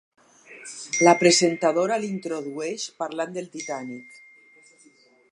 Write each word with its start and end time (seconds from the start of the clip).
La 1.07 1.11
presentadora 1.23 1.99
l'introdueix 2.03 2.85
parlant 3.01 3.35
del 3.35 3.49
Titànic. 3.57 4.17